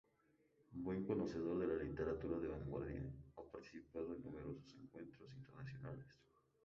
[0.85, 3.03] Buen conocedor de la literatura de vanguardia,
[3.37, 6.07] ha participado en numerosos encuentros internacionales.